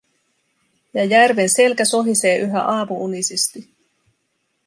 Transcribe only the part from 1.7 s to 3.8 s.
sohisee yhä aamu-unisesti.